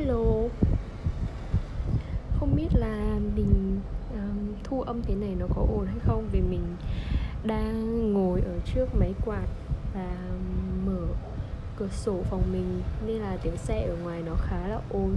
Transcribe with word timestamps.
Hello. 0.00 0.48
Không 2.38 2.56
biết 2.56 2.68
là 2.74 3.18
mình 3.36 3.80
um, 4.14 4.54
thu 4.64 4.80
âm 4.80 5.02
thế 5.02 5.14
này 5.14 5.34
nó 5.38 5.46
có 5.54 5.62
ổn 5.62 5.86
hay 5.86 5.98
không? 6.02 6.28
Vì 6.32 6.40
mình 6.40 6.76
đang 7.44 8.12
ngồi 8.12 8.40
ở 8.40 8.58
trước 8.74 8.86
máy 8.98 9.14
quạt 9.24 9.46
Và 9.94 10.16
mở 10.86 11.06
cửa 11.76 11.88
sổ 11.88 12.22
phòng 12.30 12.42
mình 12.52 12.82
Nên 13.06 13.16
là 13.16 13.36
tiếng 13.42 13.56
xe 13.56 13.82
ở 13.82 13.96
ngoài 14.02 14.22
nó 14.26 14.34
khá 14.38 14.68
là 14.68 14.80
ồn. 14.90 15.16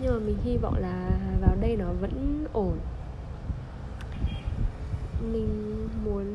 Nhưng 0.00 0.12
mà 0.12 0.18
mình 0.18 0.36
hy 0.44 0.56
vọng 0.56 0.74
là 0.78 1.10
vào 1.40 1.56
đây 1.60 1.76
nó 1.76 1.86
vẫn 2.00 2.44
ổn. 2.52 2.78
Mình 5.32 5.48
muốn 6.04 6.26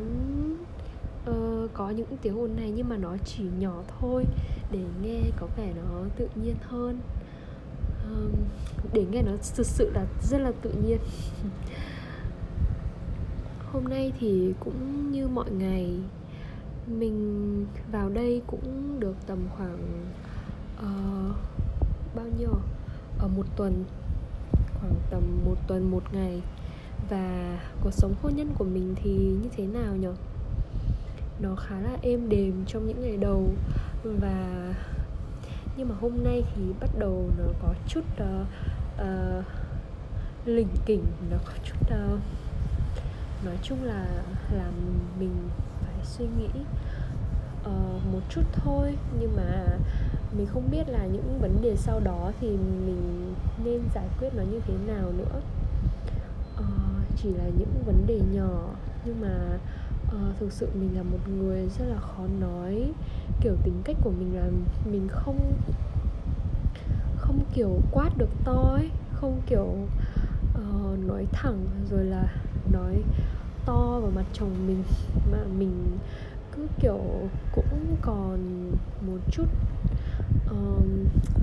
uh, 1.29 1.73
có 1.73 1.89
những 1.89 2.17
tiếng 2.21 2.39
ồn 2.39 2.55
này 2.55 2.71
nhưng 2.75 2.89
mà 2.89 2.97
nó 2.97 3.17
chỉ 3.25 3.43
nhỏ 3.59 3.83
thôi 3.99 4.25
để 4.71 4.83
nghe 5.03 5.21
có 5.39 5.47
vẻ 5.57 5.73
nó 5.75 5.99
tự 6.17 6.27
nhiên 6.35 6.55
hơn 6.61 6.99
để 8.93 9.05
nghe 9.11 9.21
nó 9.21 9.31
thực 9.55 9.65
sự 9.65 9.91
là 9.93 10.05
rất 10.21 10.37
là 10.37 10.51
tự 10.61 10.71
nhiên. 10.71 10.99
Hôm 13.71 13.83
nay 13.83 14.13
thì 14.19 14.53
cũng 14.59 15.11
như 15.11 15.27
mọi 15.27 15.51
ngày 15.51 15.99
mình 16.87 17.65
vào 17.91 18.09
đây 18.09 18.41
cũng 18.47 18.99
được 18.99 19.15
tầm 19.27 19.39
khoảng 19.57 20.03
uh, 20.79 21.35
bao 22.15 22.25
nhiêu? 22.39 22.53
Ở 23.19 23.27
một 23.27 23.45
tuần 23.55 23.83
khoảng 24.73 24.95
tầm 25.09 25.23
một 25.45 25.55
tuần 25.67 25.91
một 25.91 26.03
ngày. 26.13 26.41
Và 27.09 27.59
cuộc 27.83 27.91
sống 27.91 28.15
hôn 28.21 28.35
nhân 28.35 28.51
của 28.57 28.65
mình 28.65 28.95
thì 28.95 29.11
như 29.11 29.49
thế 29.57 29.67
nào 29.67 29.95
nhỉ? 29.95 30.07
Nó 31.39 31.55
khá 31.55 31.79
là 31.79 31.97
êm 32.01 32.29
đềm 32.29 32.65
trong 32.67 32.87
những 32.87 33.01
ngày 33.01 33.17
đầu. 33.17 33.49
Và 34.03 34.73
nhưng 35.77 35.89
mà 35.89 35.95
hôm 36.01 36.23
nay 36.23 36.43
thì 36.55 36.61
bắt 36.79 36.89
đầu 36.99 37.29
nó 37.37 37.43
có 37.61 37.73
chút 37.87 38.03
uh, 38.23 38.47
uh, 39.01 39.45
lỉnh 40.45 40.75
kỉnh 40.85 41.03
nó 41.31 41.37
có 41.45 41.53
chút 41.63 41.77
uh, 41.81 42.19
nói 43.45 43.57
chung 43.63 43.83
là 43.83 44.05
làm 44.51 44.73
mình 45.19 45.35
phải 45.81 46.05
suy 46.05 46.25
nghĩ 46.37 46.49
uh, 47.65 48.05
một 48.13 48.19
chút 48.29 48.41
thôi. 48.53 48.97
Nhưng 49.19 49.35
mà 49.35 49.65
mình 50.37 50.47
không 50.53 50.71
biết 50.71 50.89
là 50.89 51.05
những 51.05 51.39
vấn 51.41 51.61
đề 51.61 51.75
sau 51.75 51.99
đó 51.99 52.31
thì 52.39 52.47
mình 52.85 53.33
nên 53.63 53.81
giải 53.95 54.07
quyết 54.19 54.29
nó 54.35 54.43
như 54.43 54.59
thế 54.67 54.73
nào 54.87 55.11
nữa. 55.17 55.41
Uh, 56.59 57.17
chỉ 57.17 57.29
là 57.29 57.43
những 57.57 57.83
vấn 57.85 58.07
đề 58.07 58.19
nhỏ. 58.31 58.69
Nhưng 59.05 59.21
mà 59.21 59.57
uh, 60.15 60.39
thực 60.39 60.51
sự 60.51 60.67
mình 60.73 60.95
là 60.95 61.03
một 61.03 61.17
người 61.29 61.69
rất 61.69 61.85
là 61.85 61.99
khó 61.99 62.23
nói. 62.39 62.91
Kiểu 63.41 63.55
tính 63.63 63.81
cách 63.83 63.95
của 64.03 64.11
mình 64.11 64.35
là 64.35 64.47
mình 64.91 65.07
không 65.07 65.53
không 67.17 67.39
kiểu 67.53 67.79
quát 67.91 68.17
được 68.17 68.29
to 68.43 68.73
ấy 68.73 68.89
không 69.13 69.41
kiểu 69.45 69.75
uh, 70.53 70.99
nói 71.07 71.27
thẳng 71.31 71.65
rồi 71.91 72.05
là 72.05 72.27
nói 72.71 73.03
to 73.65 73.99
vào 73.99 74.11
mặt 74.15 74.25
chồng 74.33 74.67
mình. 74.67 74.83
Mà 75.31 75.37
mình 75.59 75.97
cứ 76.51 76.67
kiểu 76.79 77.29
cũng 77.51 77.95
còn 78.01 78.71
một 79.07 79.19
chút 79.31 79.45
uh, 80.51 80.83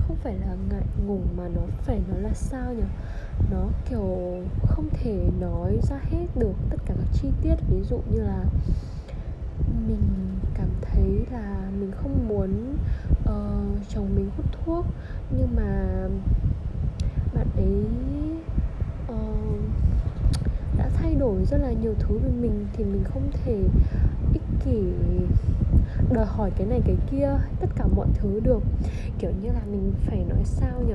không 0.07 0.15
phải 0.23 0.35
là 0.39 0.55
ngại 0.71 0.85
ngùng 1.07 1.27
mà 1.37 1.47
nó 1.55 1.61
phải 1.83 2.01
nó 2.09 2.17
là 2.19 2.33
sao 2.33 2.73
nhỉ? 2.73 2.83
Nó 3.51 3.67
kiểu 3.89 4.41
không 4.67 4.89
thể 4.93 5.29
nói 5.39 5.79
ra 5.89 5.97
hết 6.03 6.27
được 6.35 6.53
tất 6.69 6.77
cả 6.85 6.93
các 6.97 7.07
chi 7.13 7.29
tiết. 7.41 7.55
Ví 7.69 7.83
dụ 7.83 8.01
như 8.11 8.21
là 8.21 8.43
mình 9.87 10.01
cảm 10.53 10.69
thấy 10.81 11.25
là 11.31 11.69
mình 11.79 11.91
không 11.91 12.27
muốn 12.27 12.75
uh, 13.23 13.87
chồng 13.89 14.09
mình 14.15 14.29
hút 14.37 14.45
thuốc 14.51 14.85
nhưng 15.37 15.55
mà 15.55 16.07
bạn 17.33 17.47
ấy 17.57 17.85
uh, 19.11 19.59
đã 20.77 20.89
thay 20.93 21.15
đổi 21.15 21.45
rất 21.45 21.57
là 21.57 21.71
nhiều 21.71 21.93
thứ 21.99 22.17
về 22.17 22.29
mình 22.41 22.67
thì 22.73 22.83
mình 22.83 23.03
không 23.03 23.29
thể 23.31 23.63
kỷ 24.65 24.81
đòi 26.11 26.25
hỏi 26.25 26.51
cái 26.57 26.67
này 26.67 26.81
cái 26.85 26.95
kia 27.11 27.29
tất 27.59 27.67
cả 27.75 27.85
mọi 27.95 28.07
thứ 28.13 28.39
được. 28.43 28.63
Kiểu 29.19 29.31
như 29.41 29.49
là 29.51 29.61
mình 29.71 29.91
phải 30.05 30.25
nói 30.29 30.43
sao 30.43 30.81
nhỉ? 30.87 30.93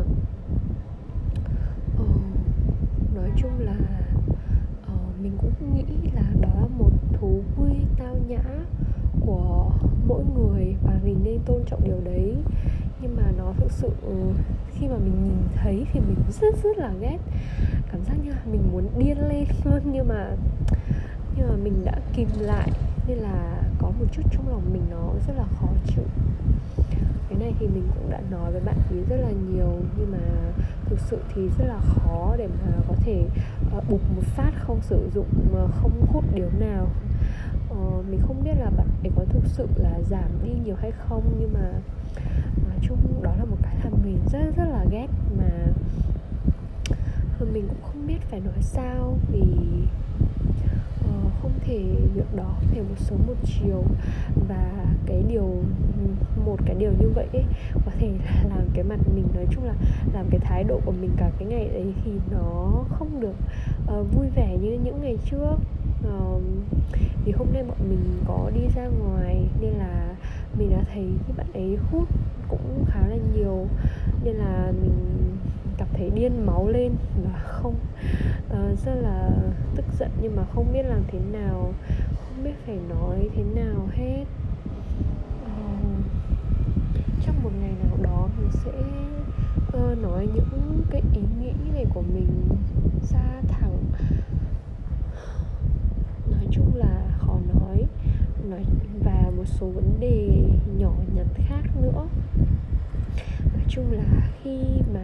Ờ, 1.99 2.05
nói 3.15 3.31
chung 3.37 3.59
là 3.59 3.77
ờ, 4.87 4.95
mình 5.23 5.33
cũng 5.41 5.75
nghĩ 5.75 6.11
là 6.15 6.23
đó 6.41 6.49
là 6.61 6.67
một 6.79 6.91
thú 7.13 7.43
vui 7.57 7.71
tao 7.99 8.17
nhã 8.29 8.43
của 9.21 9.71
mỗi 10.07 10.25
người 10.37 10.77
và 10.83 11.01
mình 11.05 11.21
nên 11.25 11.39
tôn 11.47 11.63
trọng 11.67 11.85
điều 11.85 12.01
đấy. 12.05 12.35
Nhưng 13.03 13.17
mà 13.17 13.23
nó 13.39 13.53
thực 13.57 13.73
sự 13.73 13.91
ừ, 14.03 14.15
khi 14.75 14.89
mà 14.89 14.97
mình 14.97 15.25
nhìn 15.25 15.49
thấy 15.57 15.87
thì 15.93 16.01
mình 16.01 16.17
rất 16.41 16.55
rất 16.65 16.79
là 16.79 16.93
ghét. 17.01 17.19
Cảm 17.93 18.05
giác 18.05 18.15
như 18.25 18.31
là 18.31 18.43
mình 18.53 18.63
muốn 18.73 18.89
điên 18.99 19.19
lên 19.29 19.45
luôn 19.65 19.81
nhưng 19.93 20.09
mà 20.09 20.31
nhưng 21.37 21.49
mà 21.49 21.57
mình 21.65 21.85
đã 21.85 22.01
kìm 22.13 22.29
lại 22.39 22.71
nên 23.07 23.19
là 23.19 23.63
có 23.79 23.91
một 23.99 24.05
chút 24.13 24.23
trong 24.33 24.49
lòng 24.49 24.63
mình 24.73 24.83
nó 24.91 25.13
rất 25.27 25.35
là 25.37 25.45
khó 25.61 25.69
chịu. 25.87 26.05
Cái 27.29 27.39
này 27.39 27.55
thì 27.61 27.67
mình 27.67 27.89
cũng 27.95 28.11
đã 28.11 28.21
nói 28.31 28.53
với 28.53 28.61
bạn 28.61 28.77
ý 28.91 28.97
rất 29.09 29.17
là 29.17 29.31
nhiều 29.31 29.81
nhưng 29.99 30.13
mà 30.13 30.53
thực 30.85 31.01
sự 31.01 31.19
thì 31.35 31.49
rất 31.59 31.65
là 31.65 31.79
khó 31.79 32.37
để 32.39 32.47
mà 32.47 32.73
có 32.89 32.95
thể 33.05 33.25
uh, 33.77 33.89
bục 33.89 34.01
một 34.17 34.23
phát 34.25 34.53
không 34.59 34.81
sử 34.83 35.11
dụng 35.15 35.27
mà 35.55 35.67
không 35.81 36.07
hút 36.13 36.25
điều 36.35 36.49
nào. 36.59 36.89
Uh, 37.71 38.05
mình 38.11 38.21
không 38.27 38.45
biết 38.45 38.55
là 38.59 38.71
bạn 38.71 38.89
ấy 39.03 39.11
có 39.17 39.25
thực 39.25 39.45
sự 39.47 39.69
là 39.77 40.01
giảm 40.11 40.31
đi 40.45 40.51
nhiều 40.65 40.77
hay 40.79 40.91
không 40.91 41.37
nhưng 41.41 41.53
mà 41.53 41.73
nói 42.69 42.79
chung 42.83 43.23
đó 43.23 43.35
là 43.39 43.45
một 43.45 43.57
cái 43.63 43.77
làm 43.85 43.93
mình 44.05 44.19
rất 44.33 44.57
rất 44.57 44.65
là 44.65 44.85
ghét 44.91 45.09
mà 45.39 45.45
mình 47.55 47.69
cũng 47.69 47.83
không 47.83 48.07
biết 48.07 48.19
phải 48.31 48.41
nói 48.41 48.55
sao 48.61 49.19
vì 49.33 49.43
không 51.45 51.61
thể 51.61 51.79
việc 52.15 52.37
đó 52.37 52.45
không 52.45 52.69
thể 52.75 52.81
một 52.81 52.99
sớm 52.99 53.19
một 53.27 53.35
chiều. 53.45 53.83
Và 54.49 54.87
cái 55.07 55.23
điều 55.29 55.49
một 56.47 56.57
cái 56.67 56.77
điều 56.79 56.91
như 57.01 57.09
vậy 57.15 57.27
ấy, 57.33 57.45
có 57.85 57.93
thể 57.99 58.11
là 58.25 58.45
làm 58.49 58.69
cái 58.75 58.85
mặt 58.85 58.99
mình 59.15 59.27
nói 59.35 59.47
chung 59.51 59.65
là 59.65 59.75
làm 60.15 60.27
cái 60.31 60.41
thái 60.41 60.65
độ 60.65 60.81
của 60.85 60.93
mình 61.01 61.11
cả 61.17 61.31
cái 61.39 61.49
ngày 61.49 61.69
đấy 61.75 61.93
thì 62.05 62.11
nó 62.31 62.85
không 62.89 63.21
được 63.21 63.35
uh, 63.99 64.07
vui 64.15 64.27
vẻ 64.35 64.57
như 64.63 64.79
những 64.85 65.01
ngày 65.03 65.17
trước. 65.25 65.57
Uh, 66.09 66.43
vì 67.25 67.33
hôm 67.33 67.49
nay 67.53 67.65
bọn 67.69 67.79
mình 67.89 68.23
có 68.27 68.51
đi 68.55 68.61
ra 68.75 68.87
ngoài 68.87 69.47
nên 69.61 69.73
là 69.73 70.15
mình 70.59 70.71
đã 70.71 70.83
thấy 70.93 71.05
bạn 71.37 71.47
ấy 71.55 71.77
hút 71.91 72.09
cũng 72.49 72.85
khá 72.87 73.01
là 73.09 73.17
nhiều. 73.37 73.67
Nên 74.25 74.35
là 74.35 74.73
mình 74.83 75.14
cảm 75.79 75.89
thấy 75.93 76.11
điên 76.11 76.47
máu 76.47 76.69
lên 76.69 76.93
và 77.25 77.39
không. 77.39 77.75
Uh, 78.47 78.79
rất 78.85 78.95
là 78.95 79.31
tức 79.77 79.85
giận 79.99 80.11
nhưng 80.23 80.37
mà 80.37 80.43
không 80.55 80.73
biết 80.73 80.83
làm 80.83 81.03
thế 81.09 81.19
nào 81.33 81.73
không 82.17 82.45
biết 82.45 82.55
phải 82.67 82.79
nói 82.89 83.29
thế 83.37 83.43
nào 83.43 83.89
hết. 83.93 84.25
Ờ, 85.45 85.51
uh, 85.51 86.05
trong 87.27 87.43
một 87.43 87.51
ngày 87.61 87.73
nào 87.85 87.97
đó 88.03 88.29
mình 88.39 88.51
sẽ 88.53 88.71
uh, 89.79 89.99
nói 90.03 90.29
những 90.35 90.83
cái 90.91 91.03
ý 91.15 91.23
nghĩ 91.41 91.53
này 91.73 91.85
của 91.95 92.03
mình 92.03 92.49
ra 93.13 93.41
thẳng. 93.49 93.79
Nói 96.31 96.47
chung 96.51 96.73
là 96.75 97.03
khó 97.19 97.39
nói 97.55 97.85
nói 98.51 98.65
và 99.05 99.31
một 99.37 99.45
số 99.47 99.67
vấn 99.67 100.01
đề 100.01 100.45
nhỏ 100.79 100.93
nhặt 101.15 101.27
khác 101.37 101.63
nữa. 101.83 102.07
Nói 103.55 103.65
chung 103.69 103.93
là 103.93 104.31
khi 104.43 104.59
mà 104.95 105.01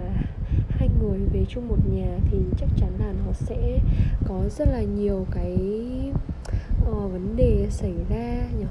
hai 0.69 0.88
người 1.00 1.19
về 1.33 1.44
chung 1.49 1.69
một 1.69 1.78
nhà 1.93 2.19
thì 2.31 2.38
chắc 2.59 2.69
chắn 2.77 2.91
là 2.99 3.12
nó 3.27 3.33
sẽ 3.33 3.78
có 4.27 4.43
rất 4.59 4.69
là 4.69 4.83
nhiều 4.83 5.27
cái 5.31 5.56
uh, 6.91 7.12
vấn 7.12 7.37
đề 7.37 7.66
xảy 7.71 7.94
ra 8.09 8.49
nhỉ? 8.59 8.66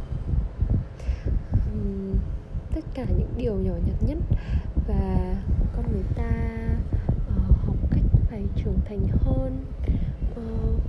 Um, 1.52 2.16
tất 2.76 2.86
cả 2.94 3.06
những 3.18 3.34
điều 3.38 3.54
nhỏ 3.54 3.74
nhặt 3.86 3.96
nhất 4.08 4.18
và 4.88 5.36
con 5.76 5.86
người 5.92 6.04
ta 6.16 6.30
uh, 7.28 7.66
học 7.66 7.76
cách 7.92 8.04
phải 8.30 8.44
trưởng 8.56 8.80
thành 8.86 9.08
hơn 9.08 9.66
uh, 10.32 10.82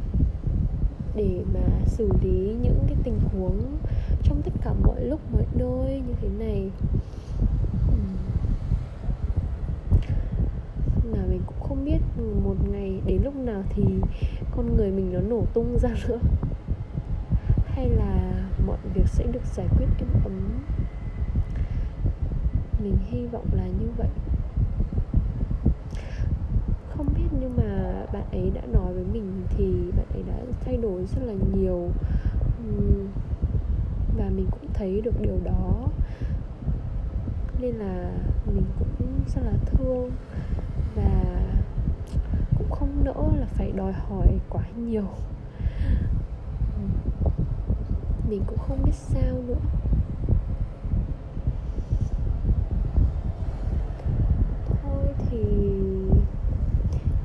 để 1.14 1.40
mà 1.54 1.84
xử 1.86 2.08
lý 2.22 2.54
những 2.62 2.84
cái 2.86 2.96
tình 3.04 3.20
huống 3.32 3.78
trong 4.22 4.42
tất 4.42 4.52
cả 4.64 4.72
mọi 4.84 5.04
lúc 5.04 5.20
mọi 5.32 5.46
nơi 5.54 6.02
như 6.06 6.14
thế 6.20 6.28
này 6.38 6.70
mà 11.12 11.18
mình 11.28 11.40
cũng 11.46 11.60
không 11.60 11.84
biết 11.84 11.98
một 12.44 12.56
ngày 12.70 13.00
đến 13.06 13.20
lúc 13.24 13.34
nào 13.60 13.68
thì 13.76 13.84
con 14.56 14.76
người 14.76 14.90
mình 14.90 15.12
nó 15.12 15.20
nổ 15.20 15.44
tung 15.54 15.78
ra 15.78 15.90
nữa. 16.08 16.18
Hay 17.66 17.88
là 17.88 18.32
mọi 18.66 18.78
việc 18.94 19.08
sẽ 19.08 19.26
được 19.32 19.44
giải 19.54 19.66
quyết 19.78 19.86
êm 19.98 20.08
ấm? 20.24 20.62
Mình 22.82 22.96
hy 23.10 23.26
vọng 23.26 23.46
là 23.52 23.66
như 23.66 23.86
vậy. 23.96 24.08
Không 26.90 27.06
biết 27.14 27.28
nhưng 27.40 27.56
mà 27.56 28.04
bạn 28.12 28.24
ấy 28.32 28.50
đã 28.54 28.62
nói 28.72 28.92
với 28.92 29.04
mình 29.12 29.42
thì 29.50 29.64
bạn 29.96 30.06
ấy 30.14 30.22
đã 30.22 30.34
thay 30.64 30.76
đổi 30.76 31.06
rất 31.06 31.22
là 31.22 31.34
nhiều. 31.54 31.88
Và 34.16 34.30
mình 34.36 34.46
cũng 34.50 34.72
thấy 34.74 35.00
được 35.00 35.20
điều 35.20 35.38
đó. 35.44 35.88
Nên 37.60 37.74
là 37.74 38.10
mình 38.54 38.64
cũng 38.78 39.06
rất 39.34 39.42
là 39.44 39.52
thương. 39.66 40.10
Và 40.96 41.40
cũng 42.60 42.70
không 42.70 43.04
nỡ 43.04 43.40
là 43.40 43.46
phải 43.46 43.72
đòi 43.72 43.92
hỏi 43.92 44.38
quá 44.50 44.62
nhiều. 44.76 45.04
Mình 48.28 48.42
cũng 48.46 48.58
không 48.58 48.82
biết 48.84 48.94
sao 48.94 49.34
nữa. 49.46 49.54
Thôi 54.82 55.14
thì 55.18 55.38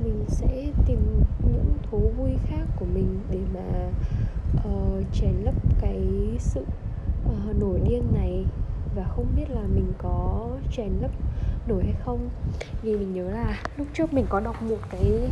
mình 0.04 0.26
sẽ 0.28 0.72
tìm 0.86 1.00
những 1.44 1.78
thú 1.92 2.12
vui 2.18 2.32
khác 2.48 2.66
của 2.80 2.86
mình 2.94 3.20
để 3.32 3.40
mà 3.54 3.90
uh, 4.70 5.04
chèn 5.14 5.34
lấp 5.44 5.54
cái 5.82 6.02
sự 6.40 6.66
uh, 7.26 7.56
nổi 7.60 7.80
điên 7.90 8.04
này 8.14 8.46
và 8.96 9.05
không 9.16 9.26
biết 9.36 9.46
là 9.50 9.62
mình 9.62 9.94
có 9.98 10.48
chèn 10.72 10.90
lấp 11.02 11.12
nổi 11.68 11.84
hay 11.84 11.96
không. 12.06 12.30
Vì 12.82 12.98
mình 12.98 13.14
nhớ 13.14 13.30
là 13.32 13.60
lúc 13.78 13.88
trước 13.94 14.14
mình 14.14 14.26
có 14.30 14.40
đọc 14.40 14.62
một 14.62 14.78
cái 14.90 15.30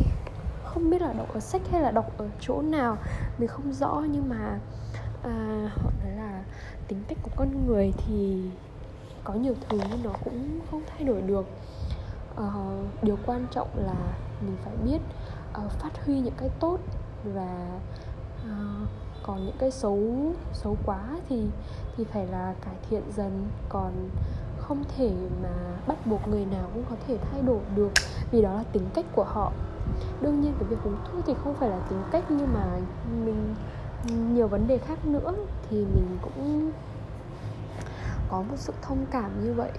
không 0.64 0.90
biết 0.90 1.02
là 1.02 1.14
đọc 1.14 1.34
ở 1.34 1.40
sách 1.40 1.62
hay 1.72 1.82
là 1.82 1.92
đọc 1.92 2.18
ở 2.18 2.30
chỗ 2.40 2.62
nào 2.62 2.98
mình 3.38 3.48
không 3.48 3.74
rõ 3.74 4.04
nhưng 4.12 4.30
mà 4.30 4.60
à, 5.24 5.70
họ 5.76 5.92
nói 6.04 6.12
là 6.16 6.44
tính 6.88 7.04
cách 7.08 7.18
của 7.24 7.32
con 7.36 7.68
người 7.68 7.94
thì 7.98 8.44
có 9.24 9.34
nhiều 9.34 9.54
thứ 9.70 9.80
nó 10.04 10.12
cũng 10.24 10.60
không 10.72 10.82
thay 10.88 11.04
đổi 11.04 11.22
được. 11.22 11.46
À, 12.38 12.48
điều 13.02 13.18
quan 13.26 13.48
trọng 13.52 13.68
là 13.76 13.96
mình 14.42 14.56
phải 14.66 14.74
biết 14.86 15.00
uh, 15.66 15.72
phát 15.72 16.06
huy 16.06 16.20
những 16.20 16.34
cái 16.38 16.50
tốt 16.60 16.80
và 17.34 17.80
uh, 18.46 18.90
còn 19.24 19.46
những 19.46 19.56
cái 19.60 19.72
xấu 19.72 20.00
xấu 20.54 20.78
quá 20.86 21.00
thì 21.30 21.48
thì 21.98 22.04
phải 22.04 22.28
là 22.28 22.54
cải 22.66 22.76
thiện 22.90 23.04
dần. 23.16 23.48
Còn 23.70 24.10
không 24.58 24.84
thể 24.98 25.12
mà 25.44 25.50
bắt 25.88 26.08
buộc 26.08 26.28
người 26.28 26.46
nào 26.46 26.70
cũng 26.74 26.84
có 26.90 26.96
thể 27.08 27.18
thay 27.32 27.42
đổi 27.42 27.60
được, 27.76 27.92
vì 28.32 28.42
đó 28.42 28.54
là 28.54 28.64
tính 28.72 28.86
cách 28.94 29.06
của 29.16 29.24
họ. 29.24 29.52
Đương 30.22 30.42
nhiên 30.42 30.54
cái 30.60 30.70
việc 30.70 30.78
uống 30.84 30.98
thuốc 31.06 31.24
thì 31.26 31.34
không 31.44 31.54
phải 31.54 31.70
là 31.70 31.80
tính 31.90 32.04
cách, 32.12 32.24
nhưng 32.30 32.54
mà 32.54 32.66
mình, 33.26 33.56
nhiều 34.34 34.48
vấn 34.48 34.68
đề 34.68 34.78
khác 34.78 35.06
nữa 35.06 35.34
thì 35.70 35.78
mình 35.78 36.18
cũng 36.22 36.72
có 38.30 38.42
một 38.42 38.56
sự 38.56 38.74
thông 38.82 39.06
cảm 39.12 39.46
như 39.46 39.54
vậy. 39.54 39.72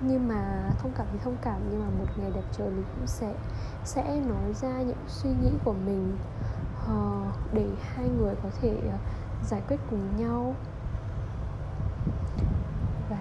Nhưng 0.00 0.28
mà 0.28 0.70
thông 0.78 0.92
cảm 0.96 1.06
thì 1.12 1.18
thông 1.24 1.36
cảm, 1.42 1.60
nhưng 1.70 1.80
mà 1.80 1.86
một 1.98 2.06
ngày 2.16 2.30
đẹp 2.34 2.44
trời 2.52 2.68
mình 2.68 2.84
cũng 2.96 3.06
sẽ 3.06 3.34
sẽ 3.84 4.20
nói 4.26 4.54
ra 4.54 4.82
những 4.82 4.96
suy 5.08 5.30
nghĩ 5.30 5.50
của 5.64 5.74
mình. 5.86 6.16
Ờ, 6.86 7.32
để 7.52 7.66
hai 7.94 8.08
người 8.08 8.34
có 8.42 8.48
thể 8.60 8.76
ờ, 8.92 8.98
giải 9.44 9.62
quyết 9.68 9.76
cùng 9.90 10.16
nhau. 10.16 10.54
Và 13.10 13.16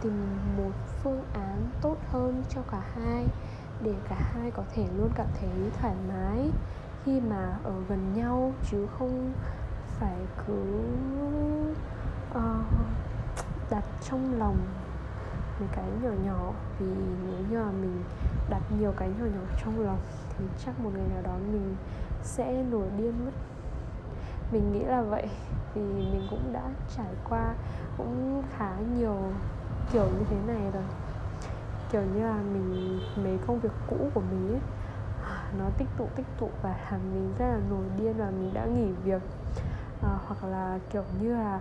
tìm 0.00 0.38
một 0.56 0.72
phương 1.02 1.22
án 1.32 1.70
tốt 1.80 1.96
hơn 2.12 2.44
cho 2.48 2.60
cả 2.70 2.82
hai 2.94 3.26
để 3.80 3.94
cả 4.08 4.16
hai 4.32 4.50
có 4.50 4.62
thể 4.74 4.86
luôn 4.96 5.10
cảm 5.14 5.26
thấy 5.40 5.70
thoải 5.80 5.94
mái 6.08 6.50
khi 7.04 7.20
mà 7.20 7.58
ở 7.64 7.72
gần 7.88 8.14
nhau 8.14 8.52
chứ 8.70 8.86
không 8.98 9.32
phải 9.86 10.18
cứ 10.46 10.80
uh, 12.30 12.66
đặt 13.70 13.84
trong 14.08 14.38
lòng 14.38 14.56
mấy 15.60 15.68
cái 15.72 15.84
nhỏ 16.02 16.10
nhỏ. 16.24 16.52
Vì 16.78 16.86
nếu 17.26 17.40
như 17.50 17.58
mà 17.58 17.70
mình 17.70 18.02
đặt 18.50 18.62
nhiều 18.80 18.92
cái 18.96 19.08
nhỏ 19.08 19.24
nhỏ 19.24 19.56
trong 19.64 19.80
lòng 19.80 19.98
thì 20.38 20.44
chắc 20.64 20.80
một 20.80 20.90
ngày 20.94 21.08
nào 21.14 21.22
đó 21.22 21.36
mình 21.52 21.76
sẽ 22.22 22.62
nổi 22.70 22.86
điên 22.98 23.24
mất. 23.24 23.32
Mình 24.52 24.72
nghĩ 24.72 24.84
là 24.84 25.02
vậy 25.02 25.28
vì 25.74 25.82
mình 25.82 26.26
cũng 26.30 26.52
đã 26.52 26.62
trải 26.96 27.14
qua 27.28 27.54
cũng 27.96 28.42
khá 28.56 28.76
nhiều 28.96 29.16
kiểu 29.92 30.04
như 30.04 30.24
thế 30.30 30.36
này 30.46 30.70
rồi. 30.72 30.82
Kiểu 31.92 32.02
như 32.14 32.20
là 32.20 32.36
mình 32.52 33.00
mấy 33.24 33.38
công 33.46 33.60
việc 33.60 33.72
cũ 33.90 33.96
của 34.14 34.22
mình 34.30 34.52
ấy 34.52 34.60
nó 35.58 35.64
tích 35.78 35.88
tụ 35.96 36.06
tích 36.16 36.26
tụ 36.38 36.50
và 36.62 36.76
làm 36.90 37.00
mình 37.14 37.34
rất 37.38 37.46
là 37.46 37.58
nổi 37.70 37.84
điên 37.98 38.14
và 38.18 38.30
mình 38.30 38.54
đã 38.54 38.66
nghỉ 38.66 38.92
việc. 39.04 39.22
À, 40.02 40.18
hoặc 40.26 40.44
là 40.44 40.78
kiểu 40.90 41.04
như 41.20 41.32
là 41.32 41.60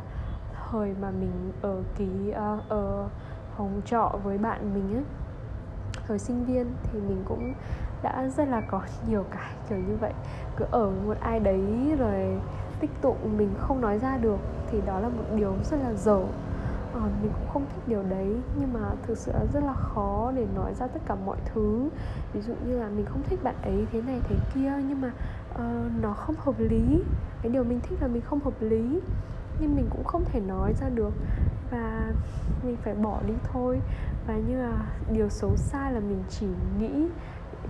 thời 0.72 0.96
mà 1.02 1.12
mình 1.12 1.52
ở 1.62 1.82
ký 1.98 2.10
uh, 2.30 2.70
ở 2.70 3.10
phòng 3.58 3.82
trọ 3.86 4.12
với 4.24 4.38
bạn 4.38 4.74
mình 4.74 4.96
ấy 4.96 5.04
thời 6.08 6.20
sinh 6.20 6.46
viên 6.46 6.66
thì 6.84 7.00
mình 7.00 7.24
cũng 7.26 7.54
đã 8.04 8.30
rất 8.38 8.48
là 8.48 8.62
có 8.62 8.82
nhiều 9.10 9.26
cái 9.32 9.52
kiểu 9.70 9.78
như 9.78 9.98
vậy. 10.02 10.14
Cứ 10.58 10.66
ở 10.72 10.92
một 11.08 11.18
ai 11.20 11.40
đấy 11.40 11.96
rồi 12.00 12.38
tích 12.80 12.92
tụ 13.02 13.16
mình 13.38 13.50
không 13.60 13.82
nói 13.82 14.00
ra 14.00 14.18
được 14.18 14.40
thì 14.72 14.82
đó 14.86 15.00
là 15.00 15.10
một 15.10 15.24
điều 15.36 15.54
rất 15.64 15.78
là 15.84 15.94
dở. 15.94 16.20
À, 16.94 17.02
mình 17.22 17.32
cũng 17.34 17.48
không 17.54 17.66
thích 17.74 17.84
điều 17.88 18.04
đấy 18.04 18.36
nhưng 18.60 18.74
mà 18.74 18.80
thực 19.08 19.18
sự 19.18 19.32
là 19.32 19.46
rất 19.54 19.64
là 19.64 19.74
khó 19.74 20.32
để 20.36 20.46
nói 20.56 20.74
ra 20.74 20.88
tất 20.88 21.02
cả 21.06 21.16
mọi 21.16 21.38
thứ. 21.54 21.90
Ví 22.34 22.42
dụ 22.42 22.54
như 22.68 22.80
là 22.80 22.90
mình 22.90 23.06
không 23.06 23.24
thích 23.24 23.44
bạn 23.44 23.56
ấy 23.62 23.86
thế 23.92 24.02
này 24.02 24.22
thế 24.30 24.36
kia 24.54 24.74
nhưng 24.88 25.02
mà 25.02 25.12
uh, 25.52 25.92
nó 26.02 26.14
không 26.14 26.36
hợp 26.40 26.56
lý. 26.58 27.04
Cái 27.42 27.52
điều 27.52 27.64
mình 27.64 27.80
thích 27.90 28.02
là 28.02 28.08
mình 28.08 28.22
không 28.22 28.40
hợp 28.40 28.54
lý 28.60 29.00
nhưng 29.60 29.76
mình 29.76 29.86
cũng 29.90 30.04
không 30.04 30.24
thể 30.26 30.40
nói 30.40 30.74
ra 30.82 30.90
được 30.90 31.12
và 31.74 32.12
mình 32.64 32.78
phải 32.84 32.96
bỏ 32.96 33.20
đi 33.28 33.34
thôi. 33.54 33.80
Và 34.28 34.34
như 34.34 34.58
là 34.58 34.86
điều 35.12 35.30
xấu 35.30 35.56
xa 35.56 35.90
là 35.90 36.00
mình 36.00 36.24
chỉ 36.30 36.48
nghĩ 36.80 37.08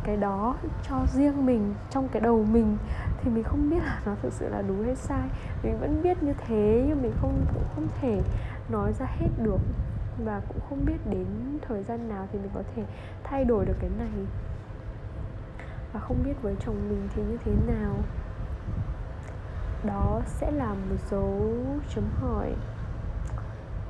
cái 0.03 0.17
đó 0.17 0.55
cho 0.89 0.99
riêng 1.13 1.45
mình, 1.45 1.73
trong 1.89 2.07
cái 2.07 2.21
đầu 2.21 2.45
mình, 2.51 2.77
thì 3.21 3.31
mình 3.31 3.43
không 3.43 3.69
biết 3.69 3.79
là 3.85 4.01
nó 4.05 4.15
thực 4.21 4.33
sự 4.33 4.49
là 4.49 4.61
đúng 4.67 4.83
hay 4.85 4.95
sai. 4.95 5.29
Mình 5.63 5.79
vẫn 5.79 6.01
biết 6.03 6.23
như 6.23 6.33
thế, 6.47 6.85
nhưng 6.87 7.01
mình 7.01 7.13
không, 7.21 7.45
cũng 7.53 7.63
không 7.75 7.87
thể 8.01 8.21
nói 8.69 8.93
ra 8.99 9.05
hết 9.05 9.29
được 9.43 9.61
và 10.25 10.41
cũng 10.47 10.59
không 10.69 10.85
biết 10.85 10.97
đến 11.09 11.25
thời 11.67 11.83
gian 11.83 12.09
nào 12.09 12.27
thì 12.31 12.39
mình 12.39 12.51
có 12.53 12.63
thể 12.75 12.83
thay 13.23 13.45
đổi 13.45 13.65
được 13.65 13.75
cái 13.79 13.89
này. 13.99 14.25
Và 15.93 15.99
không 15.99 16.17
biết 16.25 16.41
với 16.41 16.55
chồng 16.59 16.75
mình 16.89 17.07
thì 17.15 17.21
như 17.21 17.37
thế 17.45 17.51
nào. 17.67 17.95
Đó 19.85 20.21
sẽ 20.25 20.51
là 20.51 20.69
một 20.69 20.95
dấu 21.09 21.53
chấm 21.95 22.03
hỏi 22.21 22.53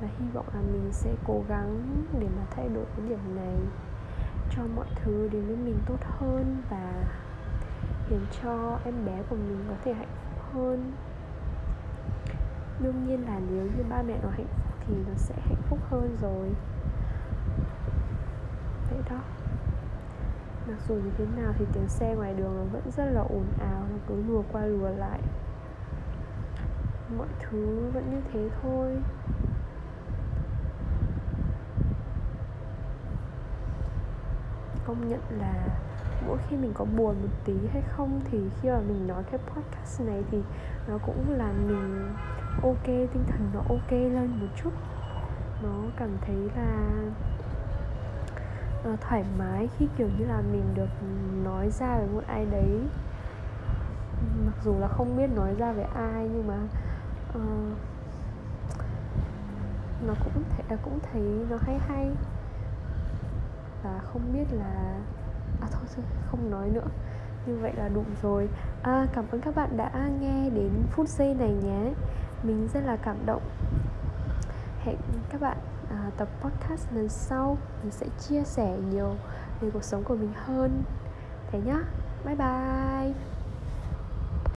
và 0.00 0.08
hy 0.18 0.26
vọng 0.34 0.46
là 0.54 0.60
mình 0.60 0.88
sẽ 0.92 1.14
cố 1.26 1.42
gắng 1.48 1.82
để 2.20 2.26
mà 2.36 2.42
thay 2.50 2.68
đổi 2.68 2.84
cái 2.96 3.08
điểm 3.08 3.36
này, 3.36 3.56
cho 4.50 4.62
mọi 4.76 4.86
thứ 4.94 5.28
đến 5.32 5.46
với 5.46 5.56
mình 5.56 5.78
tốt 5.86 5.98
hơn 6.02 6.62
và 6.70 6.92
khiến 8.08 8.20
cho 8.42 8.78
em 8.84 8.94
bé 9.06 9.22
của 9.30 9.36
mình 9.36 9.64
có 9.68 9.74
thể 9.84 9.92
hạnh 9.92 10.14
phúc 10.24 10.44
hơn. 10.52 10.92
Đương 12.80 13.06
nhiên 13.06 13.24
là 13.26 13.40
nếu 13.50 13.64
như 13.64 13.84
ba 13.90 14.02
mẹ 14.02 14.18
nó 14.22 14.28
hạnh 14.28 14.46
phúc 14.46 14.74
thì 14.86 14.94
nó 15.08 15.14
sẽ 15.16 15.34
hạnh 15.38 15.62
phúc 15.68 15.78
hơn 15.90 16.16
rồi. 16.22 16.50
Vậy 18.90 19.02
đó. 19.10 19.20
Mặc 20.68 20.76
dù 20.88 20.94
như 20.94 21.10
thế 21.18 21.24
nào 21.36 21.52
thì 21.58 21.64
tiếng 21.72 21.88
xe 21.88 22.14
ngoài 22.14 22.34
đường 22.34 22.56
nó 22.56 22.64
vẫn 22.72 22.90
rất 22.96 23.04
là 23.04 23.20
ồn 23.20 23.46
ào, 23.60 23.82
nó 23.90 23.96
cứ 24.08 24.22
lùa 24.28 24.42
qua 24.52 24.66
lùa 24.66 24.88
lại. 24.88 25.20
Mọi 27.18 27.28
thứ 27.40 27.90
vẫn 27.94 28.10
như 28.10 28.20
thế 28.32 28.48
thôi. 28.62 28.96
Công 34.94 35.08
nhận 35.08 35.20
là 35.40 35.54
mỗi 36.26 36.38
khi 36.48 36.56
mình 36.56 36.72
có 36.74 36.84
buồn 36.84 37.14
một 37.22 37.28
tí 37.44 37.54
hay 37.72 37.82
không 37.96 38.20
thì 38.30 38.38
khi 38.60 38.68
mà 38.68 38.78
mình 38.88 39.06
nói 39.06 39.22
cái 39.30 39.40
podcast 39.46 40.00
này 40.00 40.22
thì 40.30 40.38
nó 40.88 40.98
cũng 41.06 41.24
là 41.30 41.52
mình 41.66 42.12
ok 42.62 42.84
tinh 42.86 43.24
thần 43.26 43.50
nó 43.54 43.60
ok 43.68 43.90
lên 43.90 44.30
một 44.40 44.46
chút. 44.62 44.70
Nó 45.62 45.74
cảm 45.96 46.10
thấy 46.20 46.36
là 46.56 46.88
uh, 48.92 49.00
thoải 49.00 49.24
mái 49.38 49.68
khi 49.78 49.88
kiểu 49.98 50.08
như 50.18 50.24
là 50.24 50.40
mình 50.52 50.64
được 50.74 50.90
nói 51.44 51.70
ra 51.70 51.98
với 51.98 52.08
một 52.08 52.22
ai 52.26 52.46
đấy. 52.46 52.80
Mặc 54.46 54.54
dù 54.64 54.78
là 54.78 54.88
không 54.88 55.16
biết 55.16 55.26
nói 55.36 55.54
ra 55.58 55.72
với 55.72 55.84
ai 55.94 56.28
nhưng 56.32 56.46
mà 56.46 56.58
uh, 57.28 57.78
nó 60.06 60.14
cũng 60.24 60.42
thấy 60.50 60.78
cũng 60.84 60.98
thấy 61.12 61.22
nó 61.50 61.56
hay 61.66 61.78
hay 61.88 62.10
và 63.84 64.00
không 64.12 64.32
biết 64.32 64.56
là 64.56 65.00
à 65.60 65.68
thôi 65.70 65.82
thôi 65.96 66.04
không 66.30 66.50
nói 66.50 66.68
nữa. 66.68 66.86
Như 67.46 67.58
vậy 67.62 67.72
là 67.76 67.88
đủ 67.88 68.04
rồi. 68.22 68.48
À, 68.82 69.06
cảm 69.14 69.24
ơn 69.30 69.40
các 69.40 69.54
bạn 69.54 69.76
đã 69.76 70.08
nghe 70.20 70.50
đến 70.50 70.70
phút 70.90 71.08
giây 71.08 71.34
này 71.34 71.52
nhé. 71.52 71.92
Mình 72.42 72.68
rất 72.74 72.80
là 72.86 72.96
cảm 72.96 73.16
động. 73.26 73.42
Hẹn 74.80 74.96
các 75.30 75.40
bạn 75.40 75.56
à, 75.90 76.10
tập 76.16 76.28
podcast 76.40 76.92
lần 76.92 77.08
sau. 77.08 77.58
Mình 77.82 77.92
sẽ 77.92 78.06
chia 78.20 78.42
sẻ 78.44 78.76
nhiều 78.90 79.14
về 79.60 79.70
cuộc 79.70 79.84
sống 79.84 80.04
của 80.04 80.16
mình 80.16 80.32
hơn. 80.34 80.82
Thế 81.50 81.60
nhá. 81.64 81.78
Bye 82.24 82.36
bye. 82.36 83.33